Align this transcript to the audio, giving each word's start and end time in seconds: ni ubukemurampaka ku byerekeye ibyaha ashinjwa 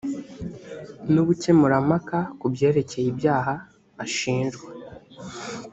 ni 1.11 1.17
ubukemurampaka 1.23 2.17
ku 2.39 2.45
byerekeye 2.53 3.07
ibyaha 3.13 3.53
ashinjwa 4.03 4.67